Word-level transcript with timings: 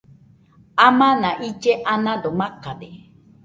Amana 0.85 1.31
ille 1.49 1.73
anado 1.95 2.29
makade 2.39 2.91